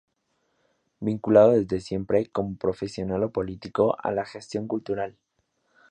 [0.99, 5.15] Vinculado desde siempre, como profesional o político, a la gestión cultural.